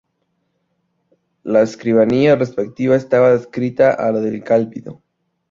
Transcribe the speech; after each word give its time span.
La 1.43 1.61
escribanía 1.61 2.35
respectiva 2.35 2.95
estaba 2.95 3.33
adscrita 3.33 3.91
a 3.93 4.11
la 4.11 4.19
del 4.19 4.43
Cabildo. 4.43 5.03